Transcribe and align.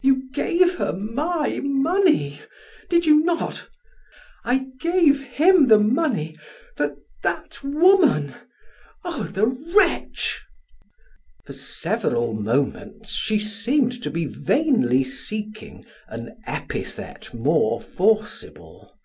You 0.00 0.30
gave 0.32 0.76
her 0.76 0.94
my 0.94 1.60
money 1.62 2.40
did 2.88 3.04
you 3.04 3.20
not? 3.22 3.68
I 4.42 4.68
gave 4.80 5.22
him 5.22 5.68
the 5.68 5.78
money 5.78 6.38
for 6.78 6.96
that 7.22 7.62
woman 7.62 8.32
oh, 9.04 9.24
the 9.24 9.44
wretch!" 9.46 10.40
For 11.44 11.52
several 11.52 12.32
moments 12.32 13.10
she 13.10 13.38
seemed 13.38 14.02
to 14.02 14.10
be 14.10 14.24
vainly 14.24 15.04
seeking 15.04 15.84
an 16.08 16.38
epithet 16.46 17.34
more 17.34 17.78
forcible. 17.78 18.96